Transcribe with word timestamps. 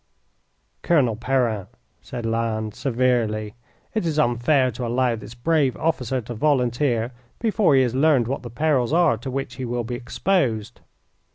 "Colonel 0.81 1.15
Perrin," 1.15 1.67
said 2.01 2.25
Lannes, 2.25 2.75
severely, 2.75 3.53
"it 3.93 4.03
is 4.03 4.17
unfair 4.17 4.71
to 4.71 4.83
allow 4.87 5.15
this 5.15 5.35
brave 5.35 5.77
officer 5.77 6.21
to 6.21 6.33
volunteer 6.33 7.11
before 7.37 7.75
he 7.75 7.83
has 7.83 7.93
learned 7.93 8.27
what 8.27 8.41
the 8.41 8.49
perils 8.49 8.93
are 8.93 9.15
to 9.19 9.29
which 9.29 9.57
he 9.57 9.63
will 9.65 9.83
be 9.83 9.93
exposed." 9.93 10.81